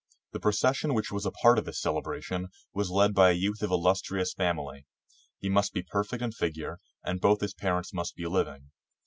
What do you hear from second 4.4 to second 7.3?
ily. He must be perfect in figure, and